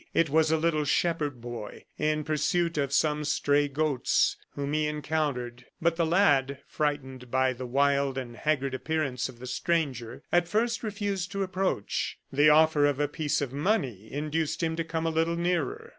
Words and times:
It 0.15 0.31
was 0.31 0.49
a 0.49 0.57
little 0.57 0.83
shepherd 0.83 1.41
boy, 1.41 1.85
in 1.95 2.23
pursuit 2.23 2.75
of 2.75 2.91
some 2.91 3.23
stray 3.23 3.67
goats, 3.67 4.35
whom 4.55 4.73
he 4.73 4.87
encountered; 4.87 5.67
but 5.79 5.95
the 5.95 6.07
lad, 6.07 6.57
frightened 6.65 7.29
by 7.29 7.53
the 7.53 7.67
wild 7.67 8.17
and 8.17 8.35
haggard 8.35 8.73
appearance 8.73 9.29
of 9.29 9.37
the 9.37 9.45
stranger, 9.45 10.23
at 10.31 10.47
first 10.47 10.81
refused 10.81 11.31
to 11.33 11.43
approach. 11.43 12.17
The 12.33 12.49
offer 12.49 12.87
of 12.87 12.99
a 12.99 13.07
piece 13.07 13.41
of 13.41 13.53
money 13.53 14.11
induced 14.11 14.63
him 14.63 14.75
to 14.77 14.83
come 14.83 15.05
a 15.05 15.11
little 15.11 15.35
nearer. 15.37 15.89